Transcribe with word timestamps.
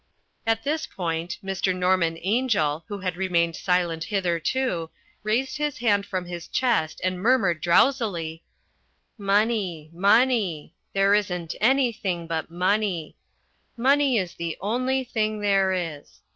At 0.47 0.63
this 0.63 0.87
point, 0.87 1.37
Mr. 1.45 1.75
Norman 1.75 2.17
Angell, 2.25 2.83
who 2.87 2.97
had 2.97 3.15
remained 3.15 3.55
silent 3.55 4.05
hitherto, 4.05 4.89
raised 5.21 5.57
his 5.57 5.77
head 5.77 6.07
from 6.07 6.25
his 6.25 6.47
chest 6.47 6.99
and 7.03 7.19
murmured 7.21 7.61
drowsily: 7.61 8.41
"Money, 9.19 9.91
money, 9.93 10.73
there 10.93 11.13
isn't 11.13 11.53
anything 11.61 12.25
but 12.25 12.49
money. 12.49 13.15
Money 13.77 14.17
is 14.17 14.33
the 14.33 14.57
only 14.59 15.03
thing 15.03 15.39
there 15.39 15.71
is. 15.71 16.21